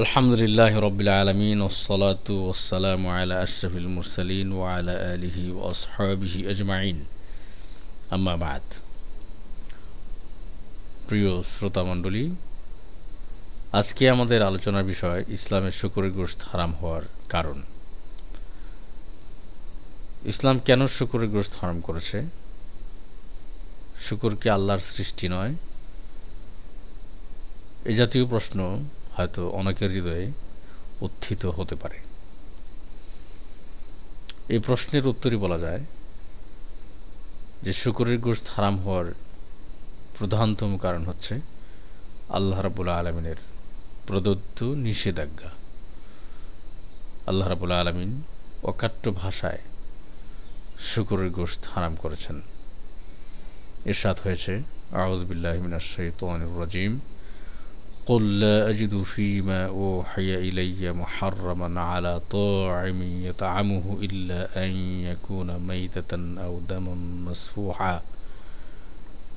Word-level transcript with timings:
আলহামদুলিল্লাহ 0.00 0.72
রবিল 0.80 1.08
আলমিন 1.08 1.58
ওসলাত 1.60 2.30
ওসালাম 2.30 3.02
আলা 3.08 3.34
আশরফিল 3.42 3.88
মুরসালিন 3.96 4.52
ও 4.52 4.60
আলা 4.62 4.94
আলিহি 5.12 5.50
ওসহাবিহি 5.68 6.40
আজমাইন। 6.50 6.98
আম্মাবাদ 8.10 8.64
প্রিয় 11.08 11.30
শ্রোতামণ্ডলী 11.42 12.24
আজকে 13.72 14.02
আমাদের 14.10 14.40
আলোচনার 14.42 14.84
বিষয় 14.84 15.20
ইসলামের 15.28 15.72
শুকুরের 15.72 16.12
গোষ্ঠ 16.12 16.40
হারাম 16.50 16.72
হওয়ার 16.74 17.04
কারণ। 17.28 17.58
ইসলাম 20.32 20.56
কেন 20.58 20.80
শুকুরের 20.86 21.28
গোষ্ঠ 21.28 21.52
হারাম 21.60 21.78
করেছে? 21.80 22.18
শুকুর 24.08 24.32
কি 24.40 24.48
আল্লাহর 24.50 24.82
সৃষ্টি 24.96 25.26
নয়? 25.28 25.52
এ 27.84 27.92
জাতীয় 28.00 28.24
প্রশ্ন 28.26 28.58
হয়তো 29.16 29.50
অনেকের 29.50 29.90
হৃদয়ে 29.90 30.32
উত্থিত 31.00 31.46
হতে 31.46 31.74
পারে। 31.74 31.98
এই 34.48 34.58
প্রশ্নের 34.58 35.06
উত্তরই 35.06 35.36
বলা 35.36 35.58
যায় 35.58 35.80
যে 37.62 37.72
শুকুরের 37.72 38.18
গোষ্ঠ 38.18 38.42
হারাম 38.56 38.78
হওয়ার 38.78 39.12
প্রধানতম 40.18 40.78
কারণ 40.78 41.04
হচ্ছে 41.04 41.40
আল্লাহ 42.28 42.60
রাবুল্লাহ 42.60 42.98
আলমিনের 42.98 43.36
প্রদত্ত 44.06 44.62
নিষেধাজ্ঞা। 44.62 45.50
আল্লাহ 47.26 47.48
রাবুল্লাহ 47.48 47.80
আলমিন 47.80 48.22
অকাট্য 48.62 49.10
ভাষায় 49.10 49.58
শুকুরের 50.94 51.30
গোষ্ঠ 51.30 51.66
হারাম 51.74 51.94
করেছেন। 51.94 52.42
এরশাদ 53.84 54.16
হয়েছে 54.24 54.62
আউজবিল্লাহ 54.92 55.54
মিনাশ 55.54 55.82
শৈতানির 55.96 56.60
রাজিম। 56.60 57.00
قل 58.05 58.39
لا 58.39 58.69
أجد 58.69 59.03
فيما 59.03 59.65
أوحي 59.67 60.35
إلي 60.35 60.93
محرما 60.93 61.81
على 61.81 62.21
طاعم 62.31 62.99
يطعمه 63.25 63.97
إلا 64.01 64.65
أن 64.65 64.71
يكون 65.09 65.67
ميتة 65.67 66.11
أو 66.45 66.59
دما 66.69 66.95
مسفوحا 67.27 68.01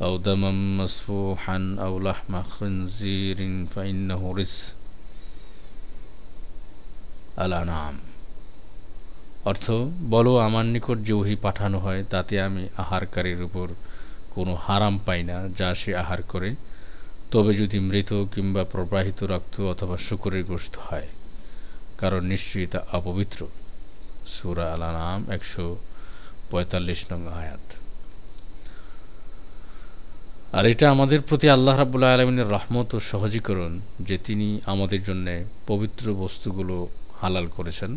أو 0.03 0.17
دما 0.17 0.51
مسفوحا 0.51 1.77
أو 1.79 1.99
لحم 1.99 2.43
خنزير 2.43 3.67
فإنه 3.67 4.35
رس 4.39 4.57
الأنعام 7.39 7.97
অর্থ 9.45 9.67
বলো 10.11 10.33
আমার 10.39 10.65
নিকট 10.65 10.99
যে 11.07 11.13
ওহি 11.13 11.37
পাঠানো 11.37 11.79
হয় 11.79 12.03
তাতে 12.11 12.35
আমি 12.41 12.63
আহারকারীর 12.77 13.41
উপর 13.43 13.67
কোনো 14.31 14.53
হারাম 14.67 14.95
পাই 15.07 15.21
না 15.23 15.37
যা 15.59 15.69
সে 15.75 15.91
আহার 15.97 16.21
করে 16.23 16.51
তবে 17.32 17.52
যদি 17.62 17.78
মৃত 17.90 18.12
কিংবা 18.34 18.64
প্রবাহিত 18.74 19.20
রক্ত 19.32 19.56
অথবা 19.74 19.96
শুকরের 20.08 20.44
গোষ্ঠ 20.44 20.74
হয়, 20.88 21.10
কারণ 21.98 22.22
নিশ্চয়ই 22.34 22.68
তা 22.74 22.80
অপবিত্র। 23.00 23.40
সুরা 24.36 24.66
আলা 24.74 24.90
নাম 25.00 25.22
একশো 25.36 25.66
পঁয়তাল্লিশ 26.52 27.02
নং 27.12 27.22
আয়াত। 27.42 27.66
আর 30.58 30.66
এটা 30.66 30.86
আমাদের 30.96 31.20
প্রতি 31.22 31.48
আল্লাহ 31.50 31.76
রাবুল্লাহ 31.78 32.10
আলমিনের 32.16 32.50
রহমত 32.56 32.90
ও 32.96 33.00
সহজীকরণ 33.12 33.74
যে 34.00 34.16
তিনি 34.18 34.48
আমাদের 34.66 35.02
জন্য 35.04 35.28
পবিত্র 35.68 36.06
বস্তুগুলো 36.24 36.76
হালাল 37.22 37.46
করেছেন, 37.48 37.92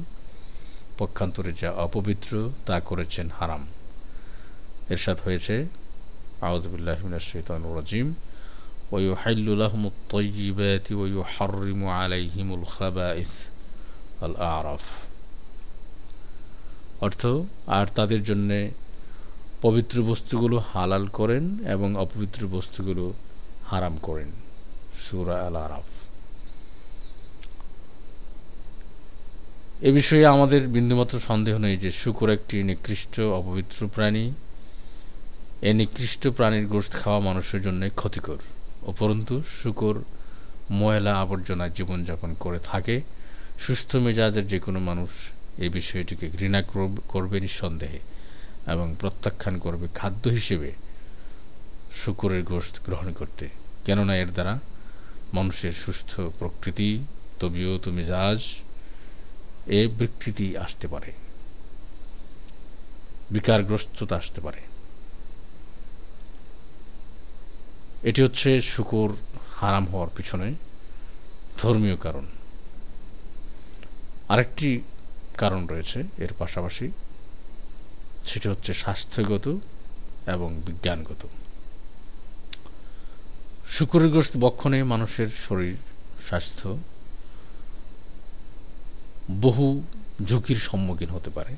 পক্ষান্তরে 0.99 1.53
যা 1.61 1.71
অপবিত্র 1.87 2.33
তা 2.67 2.77
করেছেন 2.81 3.27
হারাম। 3.39 3.63
এরশাদ 4.93 5.19
হয়েছে 5.25 5.55
আউদুল্লাহ 6.49 6.99
রাজিম। 7.79 8.09
ويحل 8.92 9.48
لهم 9.60 9.84
الطيبات 9.86 10.88
ويحرم 10.92 11.82
عليهم 11.90 12.48
الخبائث 12.54 13.32
الأعراف 14.24 14.86
অর্থ 17.02 17.22
আর 17.68 17.86
তাদের 17.96 18.22
জন্য 18.24 18.50
পবিত্র 19.62 19.96
বস্তুগুলো 20.04 20.56
হালাল 20.74 21.04
করেন 21.10 21.44
এবং 21.66 21.90
অপবিত্র 21.96 22.42
বস্তুগুলো 22.48 23.04
হারাম 23.66 23.96
করেন 23.98 24.30
সুরা 25.04 25.36
আল 25.48 25.56
আরাফ 25.56 25.88
এ 29.82 29.90
বিষয়ে 29.92 30.26
আমাদের 30.26 30.62
বিন্দুমাত্র 30.68 31.16
সন্দেহ 31.20 31.56
নেই 31.58 31.76
যে 31.78 31.90
শুকুর 31.92 32.30
একটি 32.30 32.56
নিকৃষ্ট 32.64 33.16
অপবিত্র 33.32 33.80
প্রাণী 33.88 34.26
এ 35.62 35.72
নিকৃষ্ট 35.74 36.24
প্রাণীর 36.28 36.66
গোষ্ঠ 36.68 36.92
খাওয়া 36.96 37.20
মানুষের 37.20 37.62
জন্য 37.62 37.82
ক্ষতিকর 37.96 38.40
উপরন্তু 38.91 39.43
শুকর, 39.63 40.03
ময়লা 40.71 41.15
আবর্জনায় 41.15 41.71
জীবনযাপন 41.71 42.35
করে 42.35 42.59
থাকে, 42.59 43.01
সুস্থ 43.59 43.97
মেজাজের 43.97 44.49
যে 44.49 44.59
কোনো 44.59 44.81
মানুষ 44.81 45.11
এই 45.59 45.69
বিষয়টিকে 45.69 46.29
ঘৃণা 46.29 46.63
করবে 47.09 47.41
নিঃসন্দেহে 47.41 47.99
এবং 48.73 48.95
প্রত্যাখ্যান 49.01 49.59
করবে 49.59 49.87
খাদ্য 49.95 50.29
হিসেবে 50.29 50.73
শুকুরের 52.05 52.43
গোষ্ঠ 52.43 52.75
গ্রহণ 52.85 53.13
করতে। 53.13 53.49
কেননা 53.85 54.17
এর 54.17 54.31
দ্বারা 54.33 54.59
মানুষের 55.33 55.73
সুস্থ 55.73 56.21
প্রকৃতি, 56.39 56.99
তবিয়ত, 57.41 57.89
মেজাজ 57.89 58.41
এ 59.67 59.89
বিকৃতি 59.99 60.57
আসতে 60.57 60.87
পারে। 60.89 61.13
বিকারগ্রস্ততা 63.31 64.17
আসতে 64.17 64.41
পারে। 64.41 64.70
এটি 68.03 68.23
হচ্ছে 68.23 68.61
শুকুর 68.61 69.17
হারাম 69.55 69.87
হওয়ার 69.87 70.09
পিছনে 70.17 70.55
ধর্মীয় 71.59 71.97
কারণ। 71.97 72.27
আরেকটি 74.29 74.81
কারণ 75.39 75.67
রয়েছে 75.67 76.05
এর 76.19 76.33
পাশাপাশি, 76.39 76.91
সেটি 78.25 78.49
হচ্ছে 78.49 78.75
স্বাস্থ্যগত 78.75 79.57
এবং 80.27 80.61
বিজ্ঞানগত। 80.67 81.27
শুকুরগ্রস্ত 83.71 84.37
বক্ষণে 84.37 84.83
মানুষের 84.83 85.29
শরীর, 85.49 85.77
স্বাস্থ্য 86.27 86.79
বহু 89.41 89.83
ঝুঁকির 90.25 90.57
সম্মুখীন 90.57 91.09
হতে 91.09 91.31
পারে। 91.31 91.57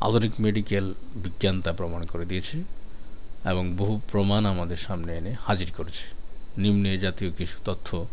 আধুনিক 0.00 0.32
মেডিকেল 0.40 0.94
বিজ্ঞান 1.14 1.60
তা 1.60 1.72
প্রমাণ 1.72 2.04
করে 2.04 2.24
দিয়েছে। 2.24 2.81
এবং 3.44 3.76
বহু 3.76 4.00
প্রমাণ 4.10 4.46
আমাদের 4.46 4.76
সামনে 4.76 5.16
এনে 5.16 5.36
হাজির 5.40 5.72
করেছে। 5.76 6.04
নিম্নে 6.58 6.98
জাতীয় 6.98 7.30
কিছু 7.30 7.56
তথ্য 7.64 8.06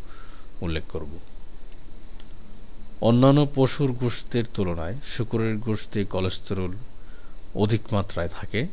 উল্লেখ 0.61 0.83
করব। 0.89 1.11
অন্যান্য 3.01 3.47
পশুর 3.55 3.91
গোষ্ঠের 3.91 4.43
তুলনায় 4.53 4.95
শুকুরের 5.17 5.57
গোষ্ঠে 5.57 6.03
কোলেস্টেরল 6.03 6.71
অধিক 7.55 7.93
মাত্রায় 7.93 8.27
থাকে 8.27 8.67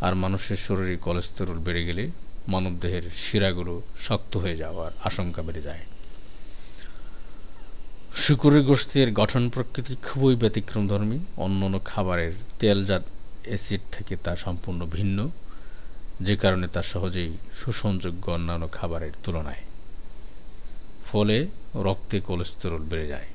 আর 0.00 0.14
মানুষের 0.14 0.56
শরীরে 0.56 0.96
কোলেস্টেরল 0.96 1.58
বেড়ে 1.58 1.84
গেলে 1.84 2.10
মানবদেহের 2.48 3.02
শিরাগুলো 3.16 3.82
শক্ত 4.00 4.36
হয়ে 4.36 4.56
যাওয়ার 4.56 4.90
আশঙ্কা 5.04 5.42
বেড়ে 5.42 5.62
যায়। 5.62 5.80
শুকুরের 8.14 8.62
গোষ্ঠের 8.62 9.12
গঠন 9.12 9.48
প্রকৃতি 9.48 9.96
খুবই 10.02 10.34
ব্যতিক্রমধর্মী। 10.34 11.18
অন্যান্য 11.36 11.80
খাবারের 11.84 12.32
তেলজাত 12.58 13.02
অ্যাসিড 13.44 13.80
থেকে 13.92 14.16
তা 14.16 14.36
সম্পূর্ণ 14.36 14.86
ভিন্ন। 14.86 15.30
যে 16.24 16.36
কারণে 16.36 16.66
তা 16.68 16.82
সহজেই 16.82 17.32
শোষণযোগ্য 17.64 18.30
অন্যান্য 18.30 18.68
খাবারের 18.72 19.12
তুলনায়। 19.22 19.62
ফলে 21.12 21.46
রক্তে 21.74 22.20
কোলেস্টেরল 22.20 22.82
বেড়ে 22.82 23.06
যায়। 23.06 23.28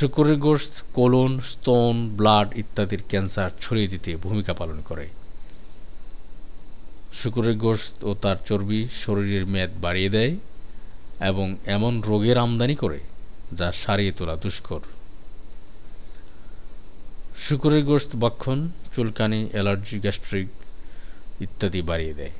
শুকুরের 0.00 0.36
গোষ্ঠ 0.36 0.82
কোলন, 0.92 1.40
স্তন, 1.40 2.10
ব্লাড 2.16 2.48
ইত্যাদির 2.56 3.02
ক্যান্সার 3.08 3.50
ছড়িয়ে 3.60 3.88
দিতে 3.88 4.16
ভূমিকা 4.16 4.52
পালন 4.52 4.80
করে। 4.80 5.08
শুকুরের 7.22 7.56
গোষ্ঠ 7.56 8.04
ও 8.04 8.14
তার 8.14 8.36
চর্বি 8.46 8.88
শরীরের 8.92 9.46
মেদ 9.46 9.70
বাড়িয়ে 9.80 10.08
দেয় 10.08 10.36
এবং 11.20 11.56
এমন 11.66 12.02
রোগের 12.02 12.38
আমদানি 12.38 12.74
করে 12.74 13.00
যা 13.52 13.72
সারিয়ে 13.72 14.12
তোলা 14.12 14.36
দুষ্কর। 14.36 14.80
শুকুরের 17.36 17.84
গোস্ত 17.84 18.16
বক্ষণ 18.20 18.68
চুলকানি, 18.94 19.40
অ্যালার্জি, 19.52 19.96
গ্যাস্ট্রিক 20.00 20.48
ইত্যাদি 21.40 21.80
বাড়িয়ে 21.82 22.14
দেয়। 22.14 22.34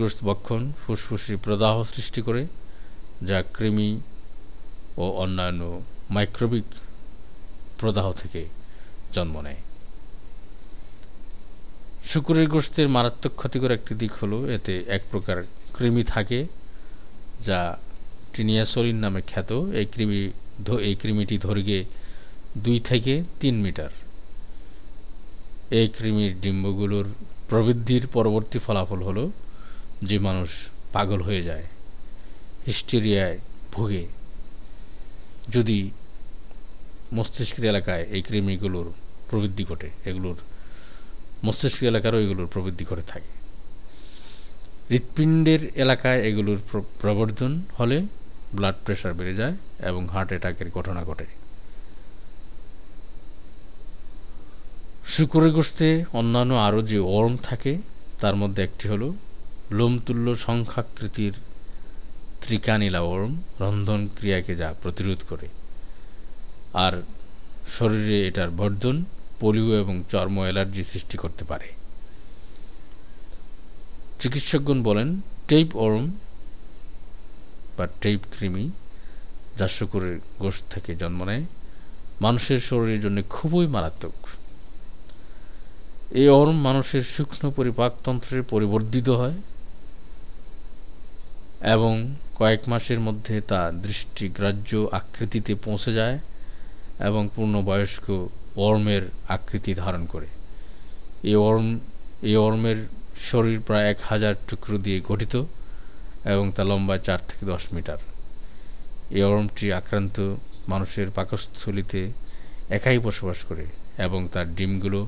গোষ্ঠ 0.00 0.18
বক্ষণ 0.24 0.62
ফুসফুসে 0.80 1.34
প্রদাহ 1.36 1.74
সৃষ্টি 1.94 2.20
করে, 2.22 2.42
যা 3.28 3.38
কৃমি 3.56 3.90
ও 4.96 5.04
অন্যান্য 5.22 5.62
মাইক্রোবিক 6.10 6.64
প্রদাহ 7.80 8.06
থেকে 8.12 8.42
জন্ম 9.14 9.34
নেয়। 9.40 9.60
শুকুরের 12.10 12.48
গোষ্ঠের 12.48 12.88
মারাত্মক 12.88 13.32
ক্ষতিকর 13.36 13.70
একটি 13.70 13.92
দিক 13.94 14.12
হলো, 14.22 14.38
এতে 14.56 14.74
এক 14.96 15.02
প্রকার 15.10 15.36
কৃমি 15.78 16.02
থাকে, 16.04 16.46
যা 17.46 17.60
টিনিয়াসোলিন 18.34 18.98
নামে 19.04 19.20
খ্যাত। 19.30 19.50
এই 19.80 19.86
কৃমি 19.86 20.20
এই 20.88 20.94
কৃমিটি 20.94 21.36
দৈর্ঘ্যে 21.38 21.80
দুই 22.64 22.78
থেকে 22.80 23.12
তিন 23.40 23.54
মিটার। 23.64 23.92
এই 25.78 25.86
কৃমির 25.88 26.32
ডিম্বগুলোর 26.40 27.06
প্রবৃদ্ধির 27.48 28.04
পরবর্তী 28.06 28.58
ফলাফল 28.58 29.00
হলো 29.02 29.24
যে 30.02 30.16
মানুষ 30.18 30.50
পাগল 30.92 31.20
হয়ে 31.22 31.42
যায়, 31.42 31.66
হিস্টেরিয়ায় 32.66 33.38
ভোগে। 33.72 34.04
যদি 35.48 35.78
মস্তিষ্কের 37.12 37.64
এলাকায় 37.64 38.04
এই 38.10 38.22
কৃমিগুলোর 38.22 38.88
প্রবৃদ্ধি 39.30 39.64
ঘটে, 39.64 39.88
এগুলোর 40.04 40.38
মস্তিষ্ক 41.44 41.80
এলাকারও 41.82 42.18
এগুলোর 42.20 42.46
প্রবৃদ্ধি 42.46 42.84
ঘটে 42.84 43.04
থাকে। 43.08 43.30
হৃৎপিণ্ডের 44.90 45.62
এলাকায় 45.74 46.20
এগুলোর 46.20 46.58
প্রবর্ধন 47.00 47.52
হলে 47.78 47.98
ব্লাড 48.54 48.76
প্রেশার 48.84 49.12
বেড়ে 49.14 49.34
যায় 49.34 49.54
এবং 49.90 50.02
হার্ট 50.08 50.28
অ্যাটাকের 50.28 50.68
ঘটনা 50.70 51.02
ঘটে। 51.04 51.26
শুকুরের 55.16 55.52
গোষ্ঠে 55.52 56.04
অন্যান্য 56.12 56.54
আরও 56.54 56.82
যে 56.82 56.98
ওর্ম 56.98 57.36
থাকে, 57.36 57.78
তার 58.20 58.36
মধ্যে 58.36 58.62
একটি 58.62 58.88
হল 58.88 59.12
লোমতুল্য 59.70 60.36
সংখ্যাকৃতির 60.36 61.32
ত্রিকানিলা 62.40 63.00
ওর্ম, 63.00 63.36
রন্ধন 63.60 64.08
ক্রিয়াকে 64.18 64.56
যা 64.56 64.74
প্রতিরোধ 64.82 65.18
করে। 65.28 65.48
আর 66.74 67.02
শরীরে 67.78 68.26
এটার 68.28 68.50
বর্ধন, 68.50 69.04
পোলিও 69.40 69.80
এবং 69.80 70.02
চর্ম 70.10 70.40
অ্যালার্জি 70.40 70.84
সৃষ্টি 70.84 71.18
করতে 71.18 71.44
পারে। 71.44 71.68
চিকিৎসকগণ 74.20 74.82
বলেন, 74.82 75.20
টেইপ 75.48 75.76
ওর্ম 75.76 76.10
বা 77.76 77.86
টেইপ 78.00 78.20
কৃমি 78.38 78.70
যা 79.58 79.68
শুকুরের 79.68 80.18
গোষ্ঠ 80.38 80.62
থেকে 80.70 80.96
জন্ম 80.96 81.24
নেয়, 81.24 81.44
মানুষের 82.20 82.60
শরীরের 82.60 83.00
জন্য 83.00 83.22
খুবই 83.30 83.66
মারাত্মক। 83.66 84.12
এই 86.20 86.28
অর্ম 86.40 86.56
মানুষের 86.68 87.04
সূক্ষ্ম 87.14 87.44
পরিপাকতন্ত্রে 87.50 88.38
পরিবর্ধিত 88.42 89.08
হয় 89.20 89.36
এবং 91.74 91.94
কয়েক 92.38 92.62
মাসের 92.68 93.00
মধ্যে 93.00 93.34
তা 93.50 93.60
দৃষ্টিগ্রাহ্য 93.84 94.70
আকৃতিতে 94.98 95.52
পৌঁছে 95.64 95.90
যায় 95.92 96.16
এবং 97.08 97.22
পূর্ণবয়স্ক 97.34 98.06
অর্মের 98.66 99.02
আকৃতি 99.28 99.72
ধারণ 99.74 100.02
করে। 100.06 100.28
এই 101.28 101.36
অর্ম 101.48 101.66
এই 102.22 102.36
অর্মের 102.46 102.78
শরীর 103.30 103.58
প্রায় 103.60 103.86
এক 103.90 103.98
হাজার 104.10 104.34
টুকরো 104.48 104.76
দিয়ে 104.78 104.98
গঠিত 105.10 105.34
এবং 106.24 106.44
তা 106.56 106.62
লম্বায় 106.64 107.02
চার 107.06 107.20
থেকে 107.28 107.42
দশ 107.46 107.62
মিটার। 107.74 108.00
এই 109.16 109.22
অর্মটি 109.22 109.66
আক্রান্ত 109.72 110.16
মানুষের 110.68 111.08
পাকস্থলিতে 111.10 112.00
একাই 112.70 112.98
বসবাস 112.98 113.38
করে 113.48 113.64
এবং 114.06 114.20
তার 114.32 114.46
ডিমগুলো 114.54 115.00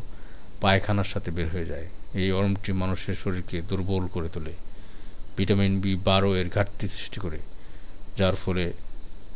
পায়খানার 0.64 1.08
সাথে 1.12 1.30
বের 1.36 1.48
হয়ে 1.54 1.70
যায়। 1.72 1.86
এই 2.20 2.28
অরমটি 2.38 2.70
মানুষের 2.82 3.16
শরীরকে 3.22 3.56
দুর্বল 3.70 4.04
করে 4.14 4.28
তোলে। 4.34 4.54
ভিটামিন 5.36 5.72
বি 5.82 5.92
বারো 6.08 6.30
এর 6.40 6.48
ঘাটতি 6.56 6.86
সৃষ্টি 6.96 7.18
করে, 7.24 7.40
যার 8.18 8.34
ফলে 8.42 8.64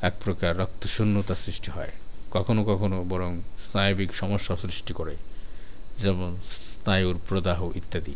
এক 0.08 0.14
প্রকার 0.24 0.52
রক্তশূন্যতা 0.62 1.34
সৃষ্টি 1.44 1.70
হয়। 1.76 1.92
কখনো 2.36 2.60
কখনো 2.70 2.96
বরং 3.12 3.30
স্নায়বিক 3.64 4.10
সমস্যা 4.22 4.54
সৃষ্টি 4.64 4.92
করে, 4.98 5.14
যেমন 6.02 6.30
স্নায়ুর 6.80 7.16
প্রদাহ 7.28 7.60
ইত্যাদি। 7.80 8.14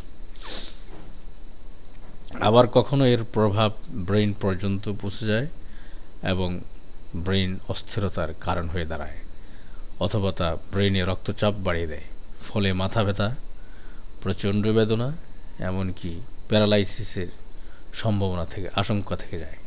আবার 2.48 2.64
কখনো 2.76 3.04
এর 3.14 3.22
প্রভাব 3.36 3.70
ব্রেইন 4.08 4.30
পর্যন্ত 4.42 4.84
পৌঁছে 5.00 5.24
যায় 5.32 5.46
এবং 6.32 6.48
ব্রেইন 7.24 7.52
অস্থিরতার 7.72 8.30
কারণ 8.46 8.66
হয়ে 8.68 8.90
দাঁড়ায়, 8.90 9.18
অথবা 10.04 10.30
তা 10.38 10.48
ব্রেইনে 10.72 11.02
রক্তচাপ 11.10 11.54
বাড়িয়ে 11.66 11.90
দেয়। 11.92 12.06
ফলে 12.48 12.72
মাথা 12.72 13.04
ব্যথা, 13.04 13.34
প্রচণ্ড 14.22 14.68
বেদনা, 14.68 15.12
এমনকি 15.58 16.20
প্যারালাইসিসের 16.48 17.26
সম্ভাবনা 17.94 18.44
থেকে, 18.44 18.68
আশঙ্কা 18.76 19.16
থেকে 19.16 19.38
যায়। 19.38 19.58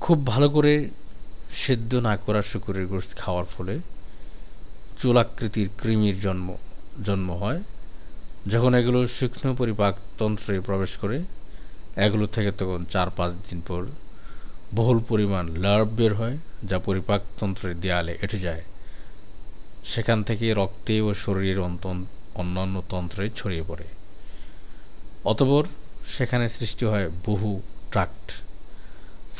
খুব 0.00 0.26
ভালো 0.26 0.48
করে 0.48 0.90
সেদ্ধ 1.52 1.94
না 1.94 2.16
করা 2.16 2.42
শুকুরের 2.42 2.86
গোষ্ঠ 2.86 3.16
খাওয়ার 3.16 3.44
ফলে 3.44 3.78
চুলাকৃতির 5.00 5.68
কৃমির 5.78 6.20
জন্ম 6.20 6.56
জন্ম 7.04 7.32
হয়। 7.32 7.62
যখন 8.46 8.74
এগুলো 8.74 9.08
সূক্ষ্ম 9.08 9.54
পরিপাকতন্ত্রে 9.54 10.60
প্রবেশ 10.60 10.96
করে, 10.96 11.22
এগুলো 11.96 12.26
থেকে 12.26 12.50
তখন 12.50 12.84
চার 12.84 13.10
পাঁচ 13.10 13.32
দিন 13.32 13.60
পর 13.60 13.86
বহুল 14.74 14.98
পরিমাণ 15.08 15.46
লার্ভ 15.56 15.88
বের 15.88 16.14
হয়, 16.14 16.38
যা 16.64 16.78
পরিপাকতন্ত্রের 16.78 17.80
দেয়ালে 17.80 18.18
এঁটে 18.22 18.38
যায়। 18.38 18.62
সেখান 19.84 20.22
থেকে 20.22 20.54
রক্তে 20.54 21.00
ও 21.00 21.14
শরীরের 21.14 21.60
অন্যান্য 22.34 22.82
তন্ত্রে 22.88 23.30
ছড়িয়ে 23.36 23.62
পড়ে। 23.68 23.84
অতপর 25.24 25.64
সেখানে 26.18 26.48
সৃষ্টি 26.48 26.86
হয় 26.86 27.10
বহু 27.26 27.62
ট্রাক্ট। 27.90 28.32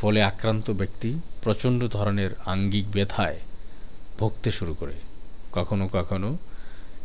ফলে 0.01 0.23
আক্রান্ত 0.23 0.71
ব্যক্তি 0.71 1.21
প্রচণ্ড 1.43 1.89
ধরনের 1.89 2.31
আঙ্গিক 2.47 2.91
ব্যথায় 2.91 3.41
ভুগতে 4.19 4.51
শুরু 4.51 4.75
করে। 4.75 4.95
কখনো 5.53 5.89
কখনো 5.89 6.39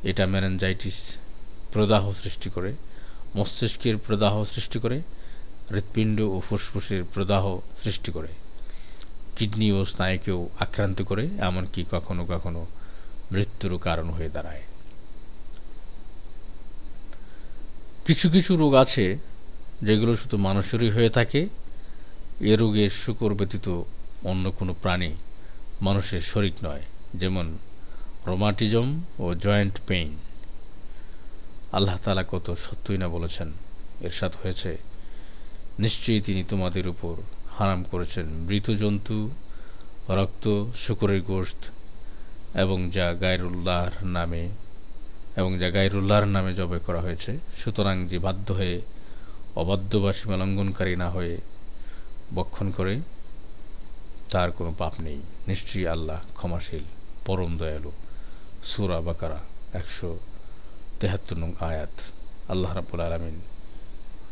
এটা 0.04 0.26
ম্যানেঞ্জাইটিস 0.26 0.96
প্রদাহ 1.74 2.14
সৃষ্টি 2.24 2.50
করে, 2.50 2.74
মস্তিষ্কের 3.36 3.98
প্রদাহ 3.98 4.44
সৃষ্টি 4.46 4.80
করে, 4.80 5.02
হৃৎপিণ্ড 5.72 6.22
ও 6.22 6.42
ফুসফুসের 6.50 7.04
প্রদাহ 7.14 7.60
সৃষ্টি 7.84 8.12
করে। 8.12 8.28
কিডনি 9.36 9.72
ও 9.72 9.86
স্নায়ুকেও 9.86 10.50
আক্রান্ত 10.60 11.02
করে, 11.02 11.28
এমনকি 11.38 11.86
কখনো 11.92 12.26
কখনো 12.26 12.66
মৃত্যুরও 13.32 13.78
কারণ 13.78 14.08
হয়ে 14.10 14.30
দাঁড়ায়। 14.30 14.64
কিছু 18.06 18.30
কিছু 18.30 18.52
রোগ 18.56 18.74
আছে 18.74 19.18
যেগুলো 19.82 20.14
শুধু 20.16 20.38
মানুষেরই 20.38 20.92
হয়ে 20.92 21.10
থাকে। 21.10 21.42
এ 22.42 22.54
রোগের 22.56 22.90
শুকর 22.90 23.34
ব্যতীত 23.34 23.68
অন্য 24.24 24.46
কোনো 24.52 24.74
প্রাণী 24.82 25.12
মানুষের 25.82 26.22
শরিক 26.22 26.56
নয়, 26.64 26.84
যেমন 27.16 27.46
রোমাটিজম 28.28 28.88
ও 29.20 29.26
জয়েন্ট 29.36 29.76
পেইন। 29.88 30.12
আল্লাহ 31.72 31.98
তালা 32.04 32.24
কত 32.28 32.48
সত্যই 32.66 32.98
না 32.98 33.08
বলেছেন 33.08 33.50
এর 34.02 34.12
সাথে 34.12 34.38
হয়েছে, 34.44 34.72
নিশ্চয়ই 35.80 36.22
তিনি 36.22 36.42
তোমাদের 36.44 36.88
উপর 36.88 37.16
হারাম 37.50 37.84
করেছেন 37.84 38.26
মৃত 38.48 38.68
জন্তু, 38.72 39.18
রক্ত, 40.10 40.46
শুকরের 40.76 41.22
গোষ্ঠ 41.22 41.62
এবং 42.56 42.92
যা 42.92 43.14
গায়রুল্লাহর 43.14 44.06
নামে 44.08 44.50
এবং 45.36 45.52
যা 45.60 45.70
গায়রুল্লাহর 45.72 46.26
নামে 46.26 46.54
জবে 46.54 46.80
করা 46.80 47.02
হয়েছে, 47.02 47.40
সুতরাং 47.58 48.08
যে 48.08 48.20
বাধ্য 48.20 48.54
হয়ে 48.54 48.82
অবাধ্যবাসী 49.56 50.24
লঙ্ঘনকারী 50.42 50.96
না 50.96 51.10
হয়ে 51.10 51.38
বক্ষণ 52.36 52.72
করে, 52.72 53.02
তার 54.32 54.52
কোনো 54.52 54.72
পাপ 54.78 54.94
নেই। 55.00 55.20
নিশ্চয়ই 55.48 55.88
আল্লাহ 55.88 56.20
ক্ষমাশীল, 56.34 56.84
পরম 57.26 57.58
দয়ালু। 57.58 57.92
সুরা 58.64 59.02
বাকারা, 59.02 59.40
একশো 59.74 60.20
তেহাত্তর 61.00 61.38
নং 61.38 61.52
আয়াত। 61.60 61.96
আল্লাহ 62.50 62.74
রাবুল 62.74 63.02
আলমিন 63.02 63.38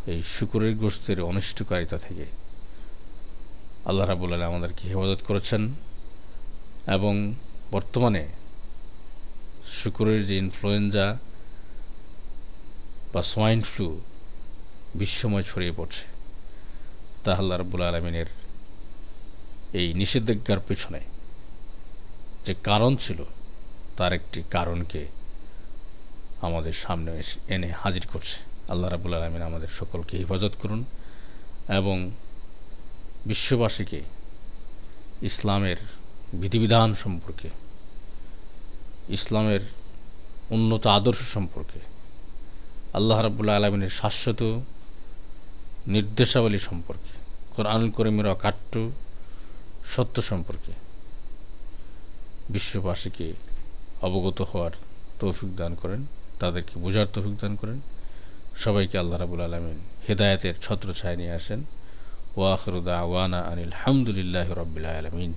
এই 0.07 0.23
শুকুরের 0.35 0.75
গোস্তের 0.75 1.21
অনিষ্টকারিতা 1.21 1.97
থেকে 1.97 2.25
আল্লাহ 3.85 4.07
রাবুল 4.07 4.33
আলম 4.33 4.47
আমাদেরকে 4.51 4.83
হেফাজত 4.89 5.21
করেছেন 5.27 5.61
এবং 6.87 7.33
বর্তমানে 7.73 8.23
শুকুরের 9.77 10.21
যে 10.27 10.35
ইনফ্লুয়েঞ্জা 10.43 11.07
বা 13.13 13.21
সোয়াইন 13.31 13.61
ফ্লু 13.61 13.87
বিশ্বময় 14.95 15.45
ছড়িয়ে 15.49 15.73
পড়ছে, 15.79 16.03
তা 17.23 17.29
আল্লাহ 17.35 17.55
রব্বুল 17.57 17.83
আলমিনের 17.89 18.29
এই 19.79 19.87
নিষেধাজ্ঞার 19.93 20.61
পেছনে 20.67 21.01
যে 22.45 22.53
কারণ 22.63 22.91
ছিল, 22.95 23.19
তার 23.97 24.11
একটি 24.13 24.39
কারণকে 24.51 25.01
আমাদের 26.41 26.75
সামনে 26.83 27.11
এনে 27.47 27.69
হাজির 27.81 28.05
করছে। 28.07 28.37
আল্লাহ 28.71 28.87
রাবুল 28.89 29.13
আলমিন 29.13 29.43
আমাদের 29.49 29.71
সকলকে 29.79 30.13
হেফাজত 30.17 30.53
করুন 30.61 30.81
এবং 31.79 31.97
বিশ্ববাসীকে 33.25 33.99
ইসলামের 35.29 35.79
বিধিবিধান 36.41 36.89
সম্পর্কে 36.95 37.49
ইসলামের 39.17 39.63
উন্নত 40.55 40.83
আদর্শ 40.97 41.21
সম্পর্কে। 41.35 41.79
আল্লাহ 42.97 43.17
রাবুল্লাহ 43.21 43.55
আলমিনের 43.59 43.93
শাশ্বত 44.01 44.41
নির্দেশাবলী 45.93 46.59
সম্পর্কে 46.69 47.13
কোরআন 47.55 47.83
করিমের 47.95 48.27
অকাট্য 48.35 48.73
সত্য 49.93 50.15
সম্পর্কে 50.21 50.73
বিশ্ববাসীকে 52.49 53.27
অবগত 54.07 54.39
হওয়ার 54.51 54.73
তৌফিক 55.19 55.51
দান 55.59 55.71
করেন, 55.81 56.01
তাদেরকে 56.41 56.73
বোঝার 56.83 57.07
তৌফিক 57.13 57.35
দান 57.41 57.53
করেন। 57.61 57.77
সবাইকে 58.63 58.95
আল্লাহ 59.01 59.17
রাবুল 59.19 59.41
আলমিন 59.47 59.77
হেদায়তের 60.07 60.55
ছত্র 60.65 60.87
ছায় 60.99 61.17
নিয়ে 61.19 61.33
আসেন। 61.39 61.59
ওয়াখরুদা 62.37 62.93
আওয়ানা 63.03 63.39
আনিল 63.51 63.73
হামদুলিল্লাহ 63.81 64.47
রবিল 64.61 64.87
আলমিন। 64.99 65.31